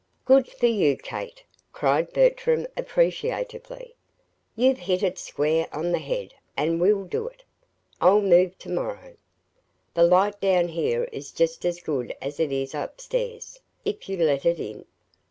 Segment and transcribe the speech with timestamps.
[0.25, 1.43] "Good for you, Kate,"
[1.73, 3.93] cried Bertram, appreciatively.
[4.55, 7.43] "You've hit it square on the head, and we'll do it.
[8.01, 9.13] I'll move to morrow.
[9.93, 14.17] The light down here is just as good as it is up stairs if you
[14.17, 14.85] let it in!"